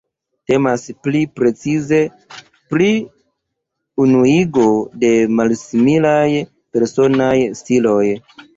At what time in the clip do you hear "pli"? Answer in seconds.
1.07-1.19